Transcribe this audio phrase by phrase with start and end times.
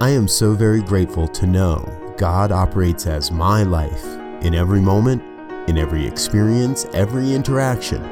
[0.00, 1.78] I am so very grateful to know
[2.16, 4.04] God operates as my life
[4.42, 5.22] in every moment,
[5.68, 8.02] in every experience, every interaction.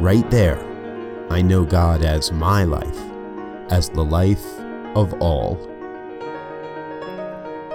[0.00, 0.58] Right there,
[1.28, 2.98] I know God as my life,
[3.70, 4.42] as the life
[4.96, 5.56] of all.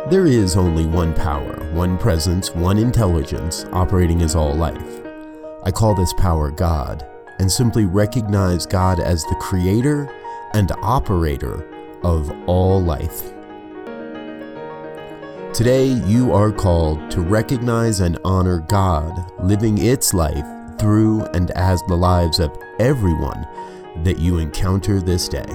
[0.09, 5.02] There is only one power, one presence, one intelligence operating as all life.
[5.61, 7.05] I call this power God,
[7.38, 10.11] and simply recognize God as the creator
[10.55, 11.64] and operator
[12.03, 13.34] of all life.
[15.53, 20.45] Today, you are called to recognize and honor God living its life
[20.77, 23.47] through and as the lives of everyone
[24.03, 25.47] that you encounter this day.